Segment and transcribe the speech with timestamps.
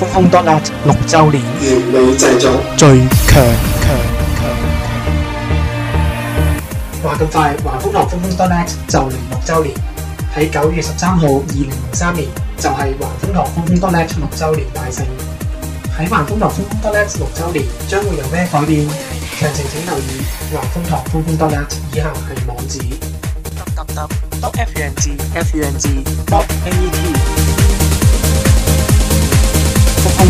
[0.00, 3.44] 风风 dot 六周年原理制作最强
[3.82, 3.98] 强
[4.40, 4.56] 强
[7.02, 9.76] 话咁快华风堂风风 dot 就嚟六周年
[10.34, 12.26] 喺九月十三号二零零三年
[12.56, 15.04] 就系华风堂风风 dot 六周年大盛。
[15.98, 18.80] 喺华风堂风风 dot 六周年将会有咩改变
[19.38, 22.80] 详情请留意华风堂风风 dot 以下系网址